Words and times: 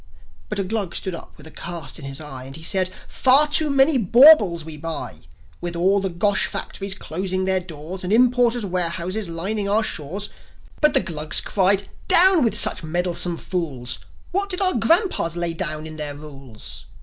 But 0.49 0.57
a 0.57 0.63
Glug 0.63 0.95
stood 0.95 1.13
up 1.13 1.33
with 1.37 1.45
a 1.45 1.51
cast 1.51 1.99
in 1.99 2.05
his 2.05 2.19
eye, 2.19 2.45
And 2.45 2.55
he 2.55 2.63
said, 2.63 2.89
"Far 3.07 3.45
too 3.47 3.69
many 3.69 3.99
baubles 3.99 4.65
we 4.65 4.75
buy; 4.75 5.19
With 5.61 5.75
all 5.75 5.99
the 5.99 6.09
Gosh 6.09 6.47
factories 6.47 6.95
closing 6.95 7.45
their 7.45 7.59
doors, 7.59 8.03
And 8.03 8.11
importers' 8.11 8.65
warehouses 8.65 9.27
lining 9.29 9.69
our 9.69 9.83
shores." 9.83 10.29
But 10.81 10.95
the 10.95 11.01
Glugs 11.01 11.39
cried, 11.39 11.87
"Down 12.07 12.43
with 12.43 12.57
such 12.57 12.81
meddlesome 12.81 13.37
fools! 13.37 13.99
What 14.31 14.49
did 14.49 14.59
our 14.59 14.73
grandpas 14.73 15.35
lay 15.35 15.53
down 15.53 15.85
in 15.85 15.97
their 15.97 16.15
rules?" 16.15 16.85